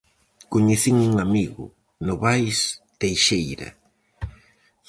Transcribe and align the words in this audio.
Coñecín 0.53 0.95
un 1.09 1.13
amigo, 1.25 1.63
Novais 2.07 2.59
Teixeira. 3.01 3.69